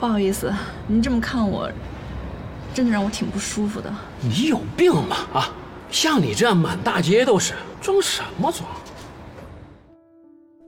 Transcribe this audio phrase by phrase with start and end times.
[0.00, 0.50] 不好意思，
[0.86, 1.70] 您这么看我，
[2.72, 3.94] 真的让我挺不舒服的。
[4.22, 5.28] 你有病吧？
[5.34, 5.50] 啊，
[5.90, 7.52] 像你这样满大街都是，
[7.82, 8.66] 装什么装？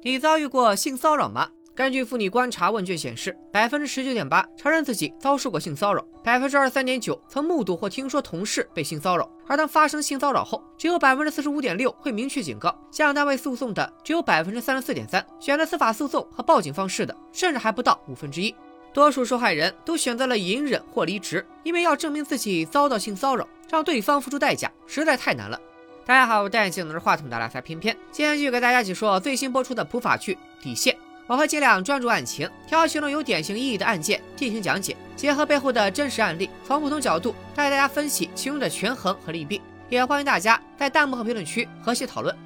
[0.02, 1.48] 你遭遇过性骚扰吗？
[1.74, 9.26] 根据妇女观察问卷显示，百分之十九点八承认自己遭受过性骚扰，百分之二十三点九曾目睹或听说同事被性骚扰。
[9.48, 18.54] 而当发生性骚扰后，只有百分之四十五点六会明确警告，向单位诉讼的只有百分之三十四点三，选择司法诉讼和报警方式的甚至还不到五分之一。
[18.94, 25.58] 多数受害人都选择了隐忍或离职，因为要证明自己遭到性骚扰，让对方付出代价实在太难了。
[26.04, 30.94] 大家好，我戴眼镜拿着话筒的拉塞偏偏，今天继续给大家解说最新播出的普法剧《底线》。
[31.26, 39.62] 我会尽量专注案情，挑其中有典型意义的案件进行讲解，结合背后的真实案例，从不同角度带大家分析其中的权衡和利弊。
[39.88, 42.36] 也欢迎大家在弹幕和评论区和谐讨论。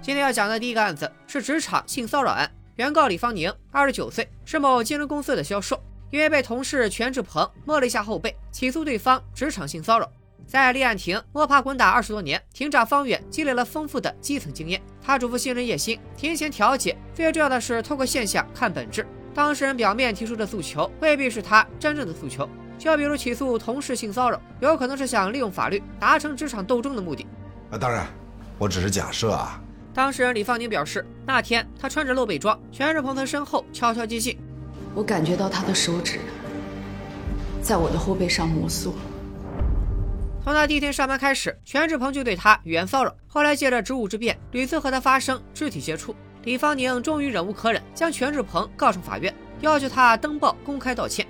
[0.00, 5.80] 今天要讲的第一个案子是职场性骚扰案，原告李芳宁，二十九岁，是某金融公司的销售，
[6.12, 10.08] 因为被同事全志鹏摸了一下后背，起诉对方职场性骚扰。
[10.46, 14.80] 在立案庭摸爬滚打二十多年，庭长方远积累了丰富的基层经验。
[15.00, 19.06] 他嘱咐新人叶欣，庭前调解最重要的是透过现象看本质。
[19.34, 22.46] 当事人表面提出的诉求未必是他真正的诉求，
[22.78, 27.26] 就比如起诉同事性骚扰，有可能是想利用法律达成职场斗争的目的。
[27.70, 28.06] 啊，当然，
[28.58, 29.58] 我只是假设啊。
[29.94, 34.38] 当事人李放宁表示，那天他穿着露背装，全志鹏从身后悄悄接近，
[34.94, 36.18] 我感觉到他的手指
[37.60, 38.92] 在我的后背上摩挲。
[40.44, 43.14] 从他第一天上班开始，全志鹏就对他语言骚扰。
[43.28, 46.14] 后来借着职务之便，屡次和他发生肢体接触。
[46.42, 51.26] 李芳宁终于忍无可忍，将全志鹏告上法院，要求他登报公开道歉。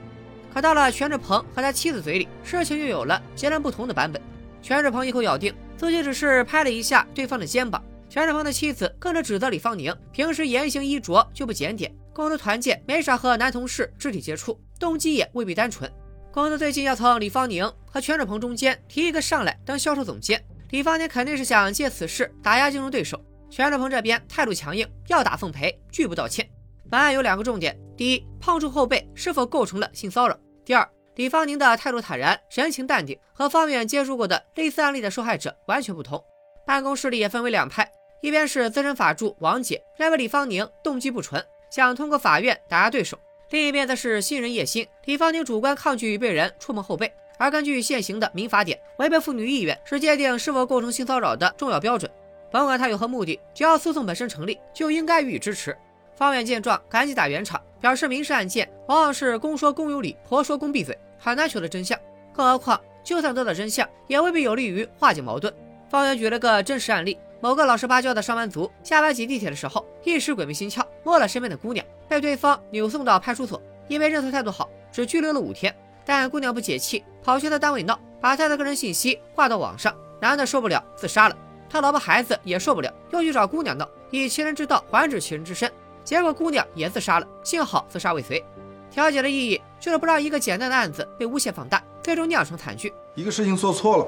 [0.53, 4.21] 可到了全志鹏和他妻子嘴里，事情又有了截然不同的版本。
[4.63, 7.83] 全志鹏一口咬定自己只是拍了一下对方的肩膀。
[8.09, 15.91] 全志鹏的妻子更是指责李芳宁平时言行衣着就不检点，公司团建没少和男同事肢体接触，动机也未必单纯。
[16.31, 23.21] 公司最近要从李芳宁和全志鹏中间提一个上来当销售总监，李芳宁肯定是想借此事打压竞争对手。
[23.51, 26.49] 全志鹏这边态度强硬，要打奉陪，拒不道歉。
[26.91, 30.34] 本案有两个重点：第一，碰触后背是否构成了性骚扰；
[30.65, 36.22] 第二，李芳宁的态度坦然，神情淡定，和方远接触过的类似案例的受害者完全不同。
[36.67, 37.91] 办公室里也分为两派，
[38.22, 43.19] 一边是资深法助王姐，认为李芳宁动机不纯，想通过法院打压对手。
[43.49, 52.10] 另一边则是新人叶欣，李芳宁主观抗拒被人触摸后背，而根据现行的民法典，违背妇女意愿是界定是否构成性骚扰的重要标准。
[52.50, 55.75] 甭管他有何目的，只要诉讼本身成立，就应该予以支持。
[56.15, 61.99] 方远见状，赶紧打圆场，表示民事案件往往是公说公有理，婆说公闭嘴，很难取得真相。
[62.34, 65.50] 更何况，就算得到真相，也未必有利于化解矛盾。
[65.89, 71.84] 方圆举了个真实案例：某个老实巴交的上班族，下班挤地铁的时候，一时鬼迷心窍，摸了身边的姑娘。
[72.08, 75.75] 被对方扭送到派出所，因为认错态度好，只拘留了五天。
[76.04, 79.92] 但姑娘不解气，跑去他单位闹，把他的个人信息挂到网上。
[80.20, 81.36] 男的受不了，自杀了。
[81.69, 85.69] 他老婆孩子也受不了，又去找姑娘闹，以其人之道还治其人之身。
[86.04, 88.44] 结果姑娘也自杀了，幸好自杀未遂。
[88.88, 92.94] 调解的意义就是不让一个简单的案子被无限放大，最终酿成惨剧。
[93.16, 94.06] 一个事情做错了，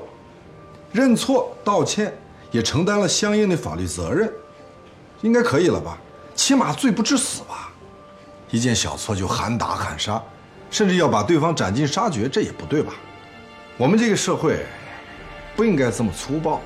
[0.92, 2.16] 认错道歉，
[2.54, 4.32] 也承担了相应的法律责任，
[5.22, 5.98] 应该可以了吧？
[6.37, 7.72] 起码罪不至死吧？
[8.48, 10.22] 一件小错就喊打喊杀，
[10.70, 12.94] 甚至要把对方斩尽杀绝，这也不对吧？
[13.76, 14.64] 我们这个社会
[15.56, 16.60] 不应该这么粗暴。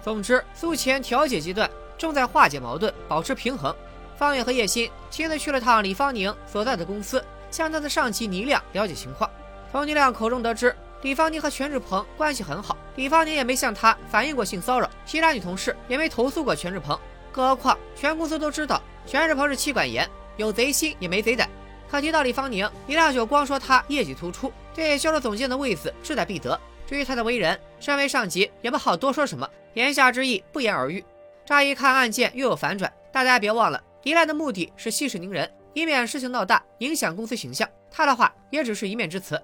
[0.00, 3.74] 总之，诉前调解阶段正在化解矛盾，保持平衡。
[4.16, 7.20] 方远和叶欣亲自去了趟李芳宁所在的公司，
[7.50, 9.28] 向他的上级倪亮了解情况。
[9.72, 10.72] 从倪亮口中得知，
[11.02, 16.98] 李芳宁和全志鹏关系很好，李芳宁也没向他反映过性骚扰，其他女同事也没投诉过全志鹏。
[17.30, 20.08] 更何况，全公司都知道全志鹏是妻管严。
[20.36, 21.48] 有贼心也没贼胆，
[21.90, 26.58] 可提到李芳宁，李亮就光说他业绩突出，对销售总监的位子志在必得。
[26.86, 31.02] 至于他的为人，身为上级也不好多说什么，言下之意不言而喻。
[31.44, 37.68] 乍一看案件又有反转，大家别忘了，李亮的目的是息事宁人，以免事情闹大影响公司形象。
[37.90, 39.40] 他的话也只是一面之词。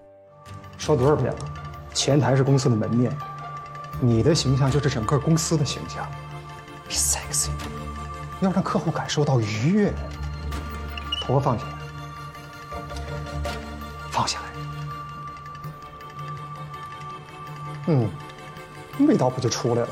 [0.76, 1.38] 说多少遍了，
[1.94, 3.10] 前台是公司的门面，
[4.04, 6.10] 你的形象就是整个公司的形象。
[6.88, 7.50] Be sexy，
[8.40, 9.94] 要让客户感受到愉悦。
[11.22, 11.78] 头发放下来，
[14.10, 14.46] 放下来。
[17.86, 18.10] 嗯，
[19.06, 19.88] 味道不就出来了？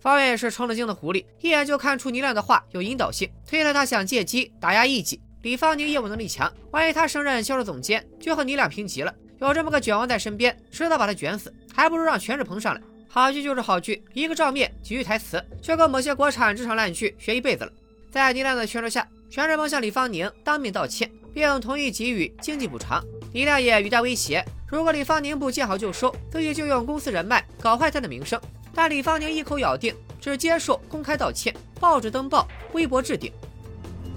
[0.00, 5.22] 方远也是成了精的狐狸，一眼就看出倪亮的话有引导性，推了他想借机打压异己。
[5.42, 9.14] 李芳宁业务能力强，万一他升任销售总监，就和倪亮平级了。
[9.48, 12.80] 有这么个卷王在身边，迟早把他卷死，还不如让全志鹏上来。
[13.06, 17.72] 好剧就是好剧，一个照面几句台词，却够某些国产职场烂剧学一辈子了。
[18.10, 23.04] 在倪亮的劝说下，全志鹏向李芳宁当面道歉，并同意给予经济补偿。
[23.34, 28.40] 李亮也语带威胁，如果李芳宁不见好就收，自己就用公司人脉搞坏他的名声。
[28.74, 33.30] 但李芳宁一口咬定只接受公开道歉，报纸登报，微博置顶。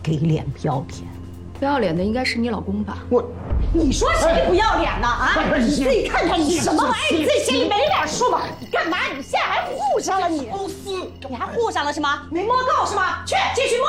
[0.02, 1.04] 给脸不要脸，
[1.60, 3.00] 不要脸的应该是你老公吧？
[3.10, 3.24] 我，
[3.74, 5.08] 你说谁不要脸呢？
[5.08, 8.42] 啊，你自己看看你什么玩意儿，你自己心里没点数吗？
[8.60, 8.98] 你干嘛？
[9.16, 10.46] 你现在还护上了你？
[10.46, 12.28] 公司，你还护上了是吗？
[12.32, 13.26] 没摸够是吗？
[13.26, 13.88] 去，继续摸。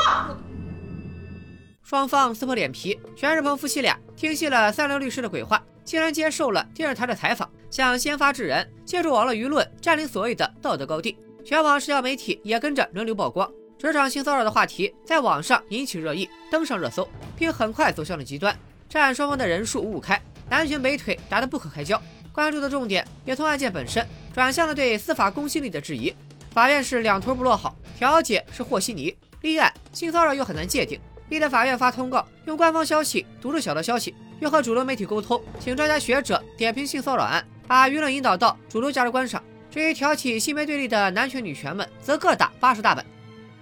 [1.83, 11.19] 双方撕破脸皮，全志鹏夫妻俩听信了三流律师的鬼话，竟然接受了电视台的采访，想先发制人，借助网络舆论占领所谓的道德高地。
[11.45, 13.51] 全网社交媒体也跟着轮流曝光。
[13.79, 18.55] 职场性骚扰的话题在网上引起热议，登上热搜，并很快走向了极端，
[18.89, 20.21] 占双方的人数五五开，
[20.51, 22.01] 南拳北腿打得不可开交。
[22.33, 24.05] 关注的重点也从案件本身
[24.35, 26.13] 转向了对司法公信力的质疑。
[26.51, 39.41] 法院是两头不落好，调解是和稀泥，立案性骚扰又很难界定，逼得法院发通告，用官方消息堵住小道消息，又和主流媒体沟通，请专家学者点评性骚扰案，把舆论引导到主流价值观上。
[39.71, 43.07] 至于挑起性别对立的男权女权们，则各打八十大板。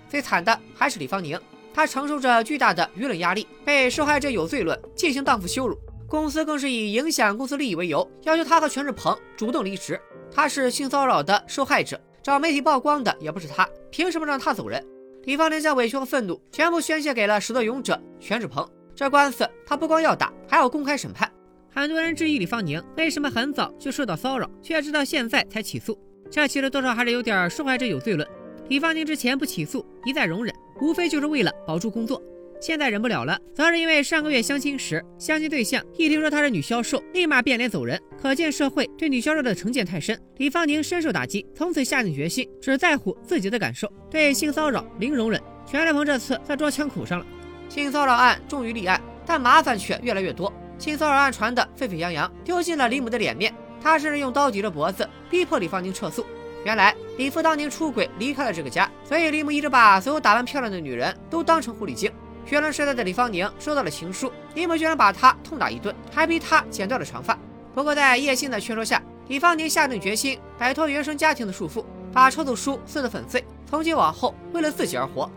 [0.09, 1.39] 最惨的还是李芳宁，
[1.75, 5.77] 她承受着巨大的舆论压力，被受害者有罪论进行荡妇羞辱。
[6.09, 10.01] 公司更是以影响公司利益为由，要求她和全志鹏主动离职。
[10.31, 14.85] 她是性骚扰的受害者，找媒体曝光的也不是她，凭什么让她走人？
[15.25, 18.65] 李芳宁将委屈和愤怒全部宣泄给了始作俑者全志鹏。
[18.95, 21.31] 这官司他不光要打，还要公开审判。
[21.75, 25.99] 很多人质疑李芳宁为什么很早就受到骚扰，却直到现在才起诉，
[26.31, 28.27] 这其实多少还是有点受害者有罪论。
[28.69, 32.21] 李芳宁之前不起诉，一再容忍，无非就是为了保住工作。
[32.61, 38.01] 现在忍不了了，则是因为上个月相亲时，相亲对象一听说她是女销售，立马变脸走人。
[38.21, 40.19] 可见社会对女销售的成见太深。
[40.39, 45.41] 李芳宁深受打击，从此下定决心，只在乎自己的感受，对性骚扰零容忍。
[45.65, 47.27] 全志鹏这次在装枪口上了，
[47.69, 50.53] 性骚扰案终于立案，但麻烦却越来越多。
[50.79, 56.25] 性骚扰案传得沸沸扬扬，丢尽了李母的脸面，他甚至用刀抵着脖子，逼迫李芳宁撤诉。
[56.67, 62.11] 原来李父当年出轨离开了这个家，所以李母一直把所有打扮漂亮的女人都当成狐狸精。
[62.45, 67.39] 学生时代的李芳宁收到了情书，李母居然把她痛打一顿，还逼她剪掉了长发。
[67.73, 75.31] 不过在叶欣的劝说下，李芳宁下定决心摆脱原生家庭的束缚，把抽走书撕得粉碎，从今往后为了自己而活。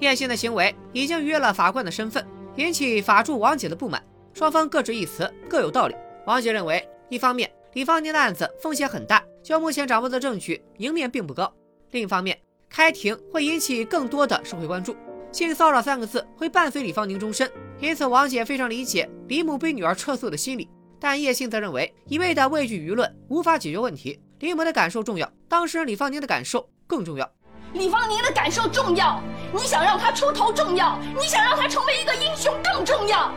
[0.00, 2.22] 叶欣的行为已经逾越了法官的身份，
[2.56, 4.02] 引起法助王姐的不满。
[4.34, 5.96] 双方各执一词，各有道理。
[6.26, 9.22] 王姐认为，一方面李芳宁的案子风险很大。
[9.46, 11.54] 就目前掌握的证据，赢面并不高。
[11.92, 12.36] 另一方面，
[12.68, 14.96] 开庭会引起更多的社会关注，
[15.30, 17.48] 性骚扰三个字会伴随李芳宁终身。
[17.78, 20.68] 因此，王姐非常理解李母逼女儿撤诉的心理。
[20.98, 24.20] 但叶欣则认为，一味的畏惧舆论无法解决问题。
[24.40, 27.30] 李母的感受重要，当事人李芳宁的感受更重要。
[27.72, 29.22] 李芳宁的感受重要，
[29.52, 33.32] 你想让她出头重要，你想让她成为一个英雄更重要。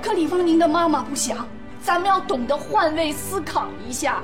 [0.00, 1.48] 可李芳宁的妈妈不想，
[1.82, 4.22] 咱们要懂得换位思考一下。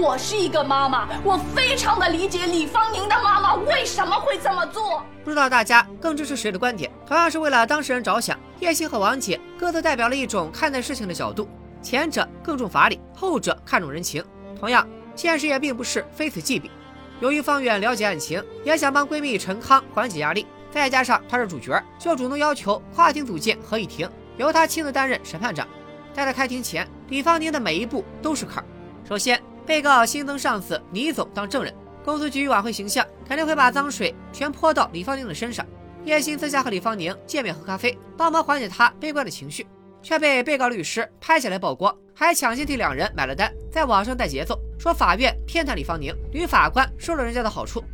[0.00, 5.02] 我是一个妈妈，我非常的理解李芳宁的妈妈为什么会这么做。
[5.24, 6.88] 不知道大家更支持谁的观点？
[7.04, 11.48] 同样是为了当事人着想，叶欣和王姐各自代表了一种看待事情的角度，
[11.82, 14.24] 前者更重法理，后者看重人情。
[14.60, 14.86] 同样，
[15.16, 16.70] 现实也并不是非此即彼。
[17.18, 25.66] 由于方远了解案情，也想帮闺蜜陈康缓解压力，再加上她是主角，就主动要求跨庭组建合议庭，由她亲自担任审判长。
[26.12, 28.64] 在她开庭前，李芳宁的每一步都是坎儿。
[29.04, 29.42] 首先。
[29.68, 35.64] 被告新增上司李总当证人，公司基于挽回形象，肯定会把脏水全泼到李芳宁的身上。
[36.06, 39.66] 叶欣私下和李芳宁见面喝咖啡，帮忙缓解她悲观的情绪，
[40.02, 47.84] 却被被告律师拍下来曝光，还抢先替两人买了单，在网上带节奏，说法院偏袒李芳宁，女法官收了人家的好处。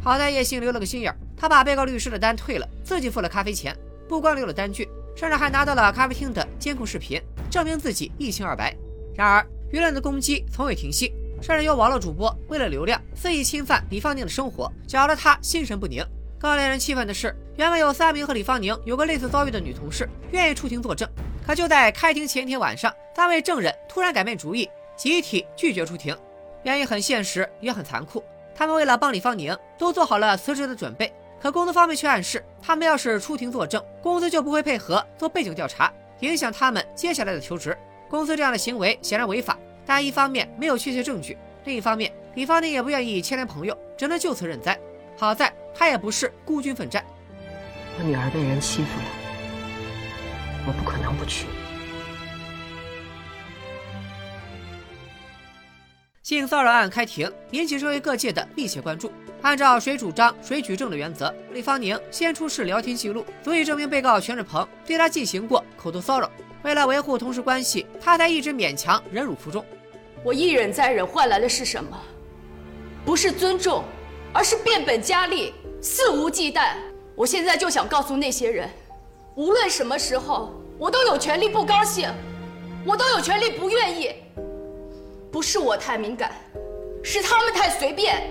[0.00, 3.76] 好在叶欣留了个心眼，他把被告律师的单退了，自己付了咖啡钱，
[4.08, 8.72] 不光留了单据，甚至还拿到了咖啡厅的监控视频，证明自己一清二白。
[9.16, 11.12] 然而舆论的攻击从未停息。
[11.44, 16.02] 甚至有网络主播为了流量肆意侵犯李芳宁的生活，搅得她心神不宁。
[16.38, 21.06] 更令人气愤的是，原本有三名和李芳宁有过类似遭遇的女同事愿意出庭作证，
[21.46, 26.16] 可就在开庭前一天晚上，三位证人突然改变主意，集体拒绝出庭。
[26.62, 28.24] 原因很现实，也很残酷。
[28.54, 31.12] 他们为了帮李芳宁，都做好了辞职的准备。
[31.42, 37.76] 可公司方面却暗示，他们要是出庭作证，公司就不会配合做背景调查，影响他们接下来的求职。
[38.08, 39.58] 公司这样的行为显然违法。
[39.86, 44.78] 但一方面没有确切证据，另一方面李芳宁也不愿意牵连朋友，只能就此认栽。
[45.16, 47.04] 好在他也不是孤军奋战。
[47.98, 49.06] 我女儿被人欺负了，
[50.66, 51.46] 我不可能不去。
[56.22, 59.12] 性骚扰案开庭，引起社会各界的密切关注。
[59.42, 66.30] 按照谁主张谁举证的原则，李芳宁先出示聊天记录，足以证明被告全志鹏对她进行过口头骚扰。
[66.64, 69.62] 为了维护同事关系，他才一直勉强忍辱负重。
[70.22, 72.00] 我一忍再忍，换来的是什么？
[73.04, 73.84] 不是尊重，
[74.32, 75.52] 而是变本加厉、
[75.82, 76.72] 肆无忌惮。
[77.14, 78.66] 我现在就想告诉那些人，
[79.34, 82.08] 无论什么时候，我都有权利不高兴，
[82.86, 84.14] 我都有权利不愿意。
[85.30, 86.32] 不是我太敏感，
[87.02, 88.22] 是他们太随便。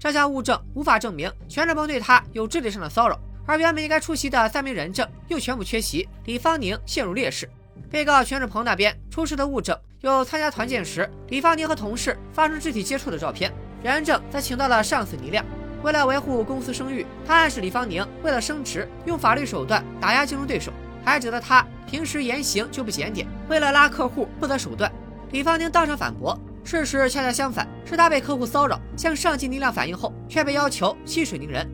[0.00, 7.48] 这项物证无法证明全志鹏对他有肢体上的骚扰，而原本应该出席的三名人证又全部缺席，李芳宁陷入劣势。
[7.88, 15.44] 被告全志鹏那边出示的物证有参加团建时李芳宁和同事发生肢体接触的照片，人证则请到了上司倪亮。
[15.82, 20.72] 为了维护公司声誉，他暗示李芳宁为了升职用法律手段打压竞争对手，
[21.04, 24.90] 还指责他平时言行就不检点，为了拉客户不择手段。
[25.30, 26.38] 李芳宁当场反驳。
[26.64, 31.64] 事实恰恰相反，是他被客户骚扰，向上级倪亮反映后，却被要求息水宁人。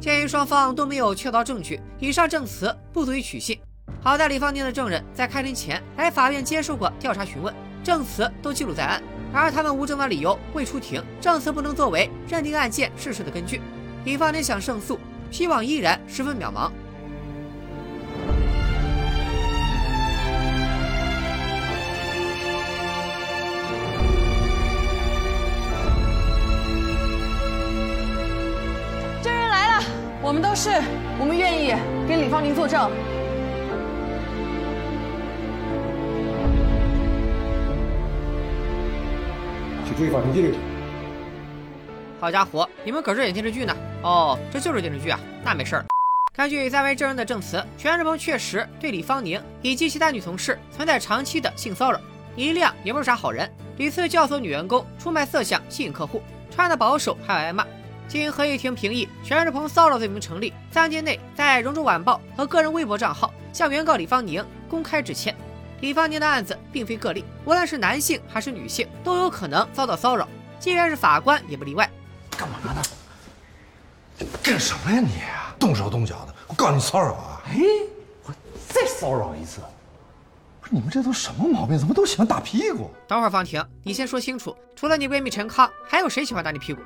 [0.00, 3.60] 鉴于双方都没有确凿证据，以上证词不足以取信。
[4.02, 7.54] 好在李芳宁的证人在开庭前来法院接受过调查询问，
[7.84, 9.02] 证词都记录在案。
[9.30, 13.60] 然而他们无正当理由未出庭，证词不能作为认定案件事实的根据。
[14.06, 14.98] 李芳宁想胜诉，
[15.30, 16.70] 希望依然十分渺茫。
[30.30, 30.70] 我们都是，
[31.18, 31.74] 我们愿意
[32.06, 32.88] 给李芳宁作证。
[39.84, 40.54] 请注意法庭纪律。
[42.20, 43.76] 好家伙，你们可是演电视剧呢？
[44.04, 45.84] 哦，这就是电视剧啊，那没事儿。
[46.32, 52.00] 根据三位证人的证词，全志鹏确实对李芳宁以及其他女同事存在长期的性骚扰。
[52.36, 56.22] 倪亮也不是啥好人，屡次教唆女员工出卖色相吸引客户，
[56.52, 57.66] 穿的保守还要挨骂。
[58.10, 60.52] 经合议庭评议，全志鹏骚扰罪名成立。
[60.72, 65.32] 三天内，在《荣州晚报》和个人微博账号向原告李芳宁公开致歉。
[65.80, 71.88] 李芳宁的案子并非个例，无论是男性还是女性，都有可能遭到骚扰，即便是法官也不例外。
[72.36, 72.82] 干嘛呢？
[74.42, 75.12] 干什么呀你？
[75.60, 76.34] 动手动脚的！
[76.48, 77.40] 我告你骚扰啊！
[77.46, 77.60] 哎，
[78.24, 78.34] 我
[78.68, 79.60] 再骚扰一次。
[80.60, 81.78] 不是你们这都什么毛病？
[81.78, 82.90] 怎么都喜欢打屁股？
[83.06, 86.82] 等会儿方婷，你先说清楚，除了你闺蜜陈康，还有谁喜欢打你屁股？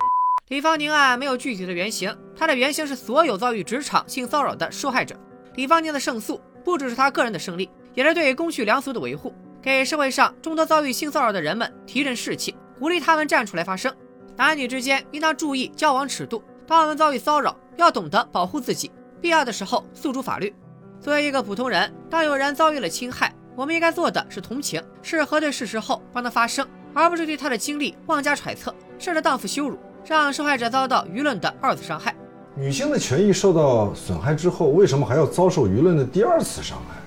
[0.49, 5.19] 李芳宁案没有具体的原型，她的原型是所有遭遇职场性骚扰的受害者。
[5.55, 13.91] 李芳宁的胜诉不只是他个人的胜利，也是对公序良俗的维护，给社会上众多遭遇性骚扰的人们提振士气，鼓励他们站出来发声。
[14.37, 20.55] 男女之间应当注意交往尺度，当我们遭遇骚扰，要懂得保护自己，必要的时候诉诸法律。
[21.01, 29.79] 作为一个普通人，当有人遭遇了侵害，我们应该做的是同情，是核对事实后帮他发声，而不是对他的经历妄加揣测，甚至荡妇羞辱。
[30.07, 32.15] 让受害者遭到舆论的二次伤害。
[32.57, 37.01] 女性的权益受到损害之后，为什么还要遭受舆论的第二次伤害？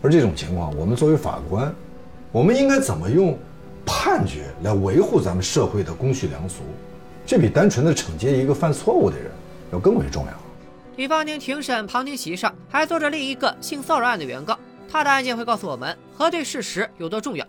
[0.00, 1.74] 而这种情况，我们作为法官，
[2.32, 3.38] 我们应该怎么用
[3.84, 6.62] 判决来维护咱们社会的公序良俗？
[7.26, 9.30] 这比单纯的惩戒一个犯错误的人
[9.72, 10.32] 要更为重要。
[10.96, 14.58] 李芳宁庭审旁听席上还坐着另一个性骚扰案的原告，
[14.90, 17.44] 他的案件会告诉我们核对事实有多重要。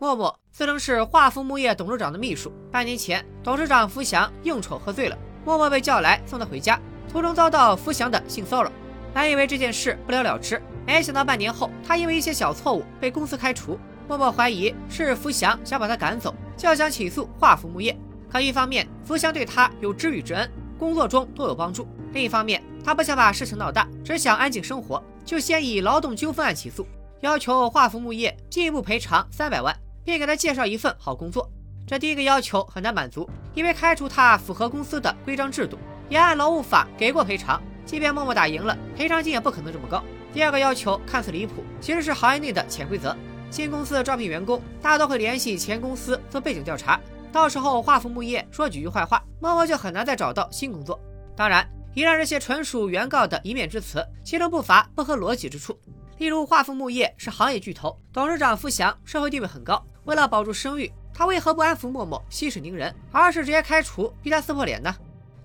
[0.00, 2.50] 默默自称是华福木业董事长的秘书。
[2.72, 6.80] 半年前，董事长福祥应酬喝醉了，默默被叫来送他回家，
[7.12, 8.72] 途中遭到福祥的性骚扰。
[9.12, 13.78] 本以为这件事不了了之，没想到半年后，他因为一些小错误被公司开除。
[14.08, 17.94] 默默怀疑是福祥想把他赶走，就想起诉华福木业。
[18.26, 26.86] 可一方面，福祥对他有知遇之恩，工作中都有帮助；另一方面，他不想把事情闹大，只想安静生活，就先以劳动纠纷案起诉，
[27.20, 29.76] 要求华福木业进一步赔偿三百万。
[30.04, 31.50] 并给他介绍一份好工作，
[31.86, 35.78] 这第一个要求很难满足，因为开除他符合公司的规章制度，
[36.08, 40.02] 也按劳务法给过赔偿，即便默默打赢了，赔偿金也不可能这么高。
[40.32, 43.16] 第二个要求看似离谱，其实是行业内的潜规则。
[43.50, 47.00] 新公司招聘员工，大多会联系前公司做背景调查，
[47.32, 51.00] 到时候华福木业说几句坏话，默默就很难再找到新工作。
[51.36, 55.76] 当然，以上这些纯属原告的一面之词，其中不乏不合逻辑之处。
[56.18, 59.84] 例如，华福木业是行业巨头，董事长福祥社会地位很高。
[60.04, 64.94] 为了保住声誉，他为何不安抚默默息事宁人，而是直接开除，逼他撕破脸呢？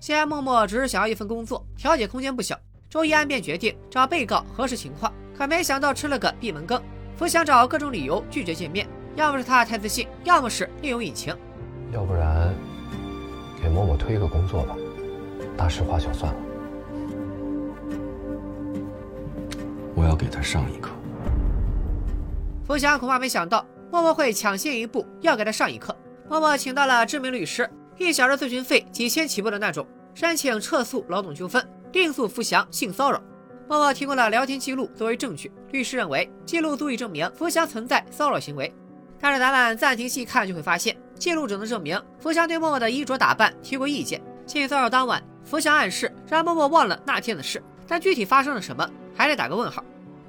[0.00, 2.58] 虽然默默只是想要一份工作，调解空间不小。
[2.88, 6.80] 周一安便决定找被告核实情况，可没想到吃了个闭门羹。
[7.16, 8.86] 福祥找各种理由拒绝见面，
[9.16, 11.36] 要么是他太自信，要么是另有隐情。
[11.92, 12.54] 要不然，
[13.62, 14.76] 给默默推个工作吧，
[15.56, 16.38] 大事化小算了。
[19.94, 20.90] 我要给他上一课。
[22.66, 23.64] 福祥恐怕没想到
[23.96, 25.96] 默默会抢先一步要给他上一课。
[26.28, 33.18] 默默请到了知名律师，一小时咨询费几千起步的那种，申请撤诉劳动纠纷，定诉福祥性骚扰。
[33.66, 38.70] 默默提供了聊天记录作为证据，律师认为记录足以证明福祥存在骚扰行为。
[39.18, 44.20] 但是咱们暂停细看就会发现，记录只能证明福祥对默默的衣着打扮提过意见。
[44.46, 48.86] 性骚扰当晚，福祥暗示让默默忘了那天的事，但具体发生了什么
[49.16, 49.82] 还得打个问号。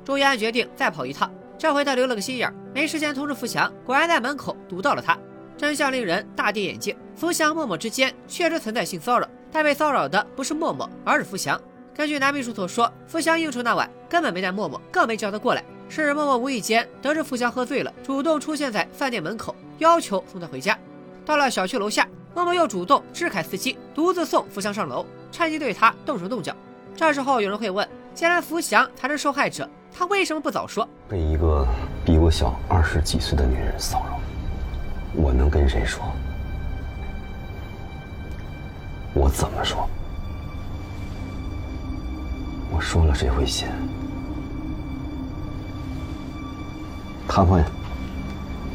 [0.05, 1.29] 周一安决定再跑一趟。
[1.57, 5.17] 这回他留了个心眼，没时间通知福祥，果然在门口堵到了他。
[5.57, 11.59] 真相令人大跌眼镜，福祥默默之间确实存在性骚扰，但被骚扰的不是默默，而是福祥。
[11.95, 15.63] 根据男秘书所说，福祥应酬那晚根本没带默默，更没叫他过来。
[15.89, 20.77] 是默默无意间得知福祥喝醉了，主动出现在饭店门口，要求送他回家。
[21.25, 26.55] 到了小区楼下，默默又主动支开司机，独自送福祥上楼，趁机对他动手动脚。
[26.95, 29.67] 这时候有人会问：既然福祥才是受害者？
[29.97, 30.87] 他为什么不早说？
[31.09, 31.67] 被一个
[32.05, 34.19] 比我小二十几岁的女人骚扰，
[35.15, 36.03] 我能跟谁说？
[39.15, 39.89] 我怎么说？
[42.69, 43.67] 我说了谁会信？
[47.27, 47.65] 他们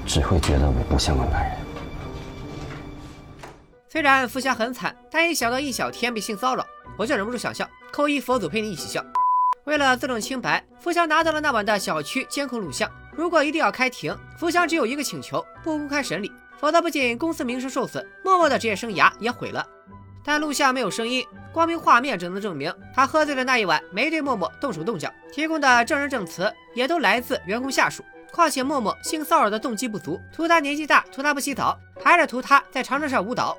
[0.04, 1.52] 只会觉得我不像个男人。
[3.88, 7.64] 虽然福祥很惨，但一想到易小天被性骚扰，我就忍不住想笑。
[7.92, 9.00] 扣一佛祖陪你一起笑。
[9.64, 12.90] 为了自证清白，福祥拿到了那晚的小区监控录像。
[13.12, 19.64] 如果一定要开庭，福祥只有一个请求：不公开审理，否则不仅公司名声受损，默默的职业生涯也毁了。
[20.24, 25.08] 但录像没有声音，光凭画面只能证明他喝醉的那一晚没对默默动手动脚。
[25.32, 28.04] 提供的证人证词也都来自员工下属。
[28.32, 33.56] 况且默默性骚扰的动机不足，图他年纪大，图他不洗澡，还是图他在长城上舞蹈。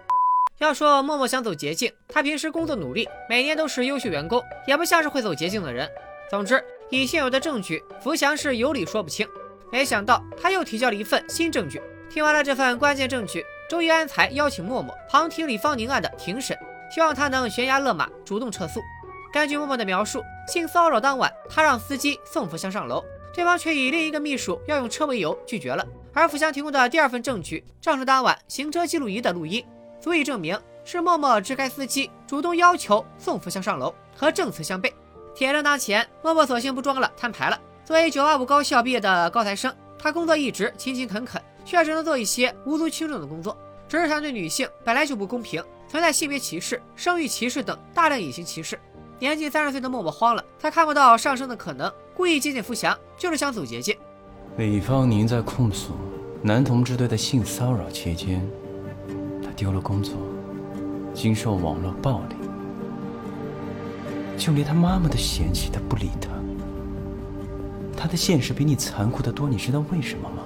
[0.59, 5.89] 要说默默想走捷径，他平时工作努力，每年都是优秀员工，也不像是会走捷径的人。
[6.29, 9.27] 总之，以现有的证据，福祥是有理说不清。
[9.71, 11.81] 没想到他又提交了一份新证据。
[12.09, 16.55] 听完了这份关键证据，周一安才邀请默默旁听李芳宁案的庭审，
[16.93, 18.79] 希望他能悬崖勒马，主动撤诉。
[19.33, 25.83] 根据默默的描述，性骚扰当晚，他让司机送福祥上楼，对方却以另一个秘书要用车为由拒绝了。
[26.13, 29.65] 而福祥提供的第二份证据，正是当晚行车记录仪的录音。
[30.03, 34.91] 足以证明是默默支开司机，主动要求送福祥上楼，和证词相悖。
[35.33, 37.57] 铁证当前，默默索性不装了，摊牌了。
[37.85, 43.57] 作为985高校毕业的高材生，他工作一直勤勤恳恳，却只能做一些无足轻重的工作。
[43.87, 48.77] 职场对女性本来就不公平，存在性别歧视、生育歧视等大量隐形歧视。
[49.19, 53.97] 年近三十岁的默默慌了，他看不到上升的可能，故意接近福祥，就是想走捷径。
[54.57, 55.93] 李芳宁在控诉
[56.41, 58.45] 男同志对他性骚扰期间。
[59.53, 60.15] 丢了工作，
[61.13, 62.35] 经受网络暴力，
[64.37, 66.29] 就连他妈妈都嫌弃他不理他。
[67.95, 70.43] 他的现实比你残酷的多，你知道为什么吗？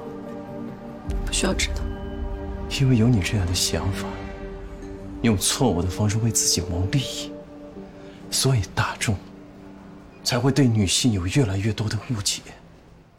[1.25, 1.81] 不需要知道。
[2.79, 4.05] 因为有你这样的想法，
[5.21, 7.31] 用错误的方式为自己谋利益，
[8.29, 9.15] 所以大众
[10.23, 12.41] 才会对女性有越来越多的误解。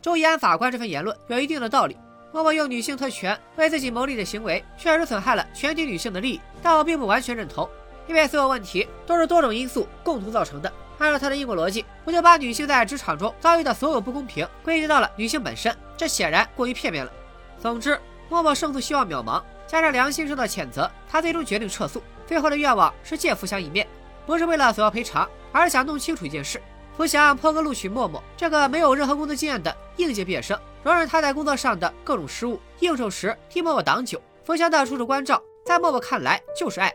[0.02, 1.96] 周怡安法官这份言论有一定的道理。
[2.30, 7.68] 默默用女性特权为自己谋利的行为，确实损害了全体女性的利益，但我并不完全认同，
[8.06, 10.70] 因为所有问题都是多种因素共同造成的。
[10.98, 17.12] 按照他的因果逻辑，我就把女性在职场中遭遇的所有不公平归结到了女性本身，这显然过于片面了。
[17.58, 22.02] 总之，默默胜诉希望渺茫，加上良心受到谴责，他最终决定撤诉。
[22.26, 23.86] 最后的愿望是见福祥一面，
[24.26, 26.60] 不是为了索要赔偿，而是想弄清楚一件事。
[26.98, 32.60] 福祥破格录取默默这个没有任何工作经验的应届毕业生，容忍他在工作上的各种失误。
[32.80, 36.92] 应酬时替默默挡酒，福祥的处处关照，在默默看来就是爱，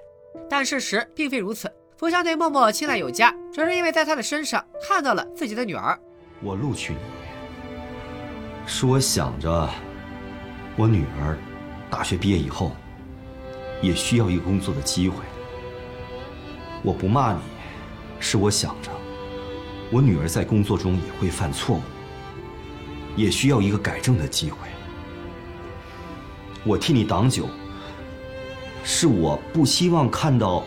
[0.49, 1.71] 但事实并非如此。
[1.95, 5.97] 福祥对默默青睐有加，只是因为在他的身上看到了自己的女儿。
[6.41, 6.99] 我录取你，
[8.67, 9.69] 是我想着
[10.75, 11.37] 我女儿
[11.89, 12.73] 大学毕业以后
[13.81, 15.23] 也需要一个工作的机会。
[16.83, 17.39] 我不骂你，
[18.19, 18.91] 是我想着。
[19.93, 21.81] 我女儿在工作中也会犯错误，
[23.15, 24.57] 也需要一个改正的机会。
[26.63, 27.47] 我替你挡酒，
[28.83, 30.63] 是我不希望看到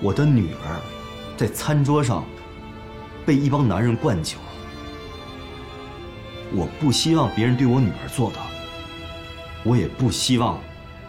[0.00, 0.80] 我的女儿
[1.36, 2.24] 在餐桌上
[3.26, 4.38] 被一帮男人灌酒。
[6.50, 8.38] 我不希望别人对我女儿做的，
[9.64, 10.58] 我也不希望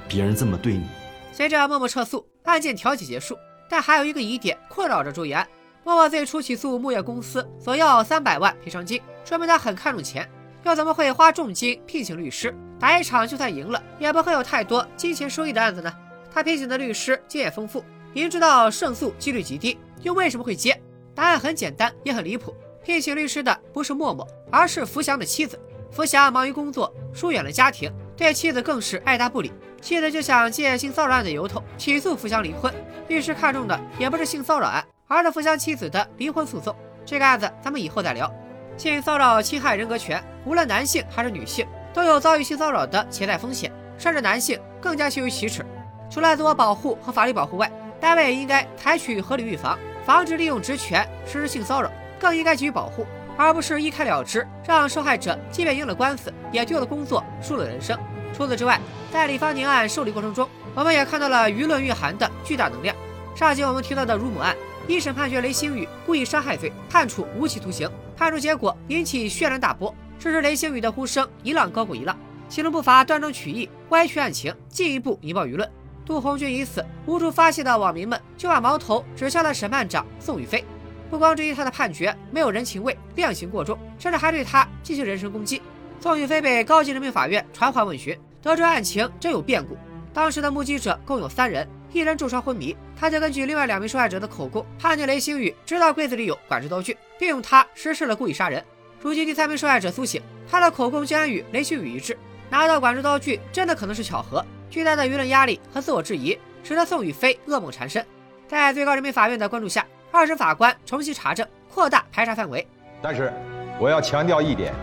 [0.06, 0.84] 别人这么对你。
[1.32, 3.38] 随着默默撤诉，案件调解结束，
[3.70, 5.48] 但还有一个疑点困扰着周岩。
[5.88, 10.30] 默默最初起诉木业公司，索要三百万赔偿金，说明他很看重钱，
[10.66, 12.54] 又怎么会花重金聘请律师？
[12.78, 15.90] 打一场就算赢了，也不会有太多金钱收益的案子呢？
[16.30, 20.78] 他聘请的律师经验丰富，明知道胜诉几率极低，又为什么会接？
[21.16, 22.54] 答案很简单，也很离谱。
[22.84, 25.58] 聘请律师的不是默默，而是福祥的妻子。
[25.90, 29.54] 福祥忙于工作，疏远了家庭，对妻子更是爱答不理。
[29.80, 32.74] 妻子就想借性骚扰案的由头起诉福祥离婚。
[33.08, 36.76] 律师看中的也不是性骚扰案，而是福祥妻子的离婚诉讼。
[37.06, 38.32] 这个案子咱们以后再聊。
[38.78, 45.66] 性骚扰侵害人格权，无论男性还是女性，都有遭遇性骚扰的潜在风险，甚至男性更加羞于启齿。
[46.10, 51.90] 除了自我保护和法律保护外，单位也应该采取合理预防，防止利用职权实施性骚扰，
[52.20, 57.98] 更应该给予保护，而不是一开了之，让受害者即便赢了官司，也丢了工作，输了人生。
[58.36, 58.80] 除此之外，
[59.12, 62.96] 在李芳宁案受理过程中，我们也看到了舆论蕴含的巨大能量。
[63.34, 64.56] 上集我们提到的乳母案，
[64.88, 67.90] 一审判决雷星宇故意伤害罪，判处无期徒刑。
[68.16, 75.70] 判处结果引起轩然大波，这时雷星宇的呼声一浪高过一浪，其中不乏断章取义、歪曲案情，进一步引爆舆论。
[76.06, 80.64] 杜红军已死，无处发泄的网民们就把矛头指向了审判长宋宇飞，
[81.10, 85.62] 不光质疑他的判决没有人情味、量刑过重，甚至还对他进行人身攻击。
[86.00, 89.78] 宋宇飞被高级人民法院传唤问询，得知案情真有变故。
[90.14, 96.98] 当时的目击者共有三人，一人重伤昏迷，他就根据另外两名受害者的口供，判定雷星宇知道柜子里有管制刀具。
[97.20, 98.64] 并用它实施了故意杀人。
[99.02, 102.18] 如今第三名受害者苏醒，他的口供竟然与雷星宇一致。
[102.50, 104.46] 拿到管制刀具真的可能是巧合。
[104.70, 108.06] 巨大的舆论压力和自我质疑，使得宋宇飞噩梦缠身。
[108.48, 112.68] 在最高人民法院的关注下，二审法官重新查证，扩大排查范围。
[113.02, 113.34] 但是，
[113.80, 114.74] 我要强调一点：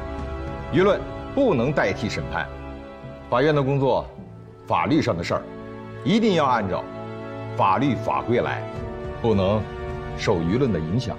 [0.72, 1.00] 舆论
[1.34, 2.48] 不能代替审判。
[3.30, 4.08] 法院的工作，
[4.66, 5.42] 法律上的事儿，
[6.04, 6.84] 一定要按照
[7.56, 8.62] 法律法规来，
[9.22, 9.62] 不能
[10.18, 11.16] 受舆论的影响。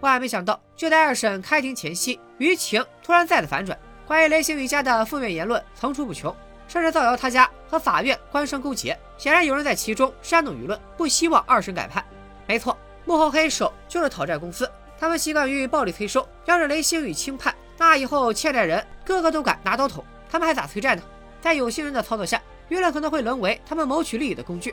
[0.00, 3.76] 万没想到，就在二审开庭前夕，舆情突然再次反转。
[4.06, 6.34] 关于雷星宇家的负面言论层出不穷，
[6.68, 8.96] 甚至造谣他家和法院官商勾结。
[9.16, 12.04] 显然有人在其中煽动舆论，不希望二审改判。
[12.46, 14.70] 没错，幕后黑手就是讨债公司。
[15.00, 21.02] 他们习惯于暴力催收，要是雷星宇轻判，那以后欠债人个个都敢拿刀捅，他们还咋催债呢？
[21.40, 24.72] 在有心人的操作下，舆论可能会沦为他们谋取利益的工具。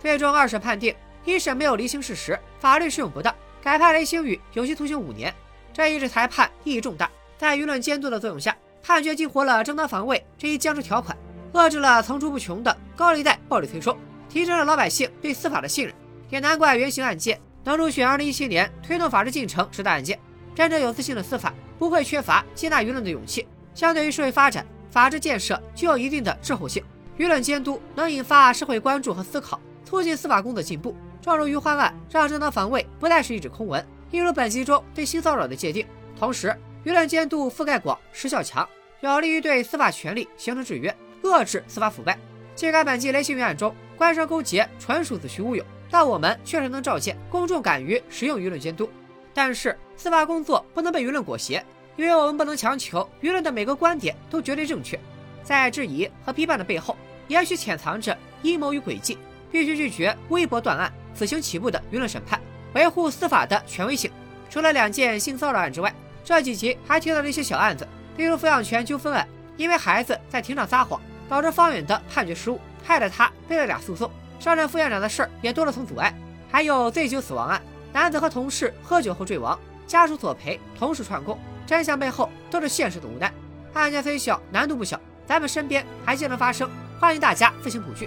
[0.00, 3.34] 最终二审判定，一审没有厘清事实，法律适用不当。
[3.62, 5.34] 改判雷星宇有期徒刑五年，
[5.72, 7.10] 这一纸裁判意义重大。
[7.36, 11.16] 在舆论监督的作用下，判决激活了正当防卫这一僵尸条款，
[11.52, 13.96] 遏制了层出不穷的高利贷暴力催收，
[14.28, 15.94] 提升了老百姓对司法的信任。
[16.28, 20.18] 也难怪原型案件能入选2017年推动法治进程十大案件。
[20.54, 23.46] 真正有自信的司法不会缺乏接纳舆论的勇气。
[23.74, 26.82] 相对于社会发展，法治建设具有一定的滞后性。
[27.18, 30.94] 舆论监督能引发社会关注和思考，促进司法公的进步。
[31.22, 35.86] 状如余欢案，让正当防卫不再是一纸空文，一如本集中对性骚扰的界定。
[36.18, 38.68] 同时，舆论监督覆盖广、时效强，
[39.00, 42.18] 有利于对司法权力形成制约，遏制司法腐败。
[42.54, 48.88] 尽管本季雷星云案中官商勾结纯属子虚乌有，但我们确实能照见公众敢于使用舆论监督。
[49.34, 51.62] 但是，司法工作不能被舆论裹挟，
[51.96, 54.98] 因为我们不能强求舆论的每个观点都绝对正确。
[55.42, 56.96] 在质疑和批判的背后，
[57.28, 59.18] 也许潜藏着阴谋与诡计。
[59.56, 60.92] 必须拒绝微博断案。
[61.14, 62.38] 此行起步的舆论审判，
[62.74, 64.12] 维护司法的权威性。
[64.50, 65.90] 除了两件性骚扰案之外，
[66.22, 67.88] 这几集还提到了一些小案子，
[68.18, 74.10] 例如抚养权纠纷案，因为孩子在庭上撒谎，导致方远的判决失误，害得他背了俩诉讼。
[74.38, 76.12] 上任副院长的事儿也多了层阻碍。
[76.52, 77.62] 还有醉酒死亡案，
[77.94, 83.32] 男子和同事喝酒后坠亡，家属索赔，同时串供，真相背后都是现实的无奈。
[83.72, 88.06] 案件虽小，难度不小，咱们身边还经常发生，欢迎大家自行补剧。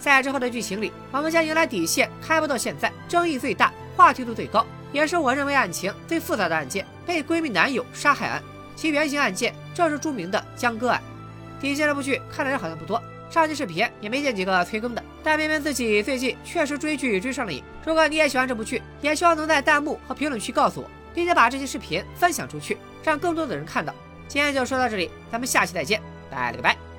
[0.00, 8.42] 在之后的剧情里，我们将迎来底线开播到现在争议最大、话题度最高，也是我认为案情最复杂的案件——被闺蜜男友杀害案。
[8.74, 11.02] 其原型案件正是著名的江歌案。
[11.60, 15.04] 底线这部剧看的人好像不多，上期视频也没见几个催更的。
[15.22, 17.62] 但偏偏自己最近确实追剧追上了瘾。
[17.84, 23.94] 如果你也喜欢这部剧，也希望能在弹幕和评论区告诉我，并且把这期视频分享出去，让更多的人看到。
[24.26, 26.89] 今天就说到这里，咱们下期再见，拜了个拜。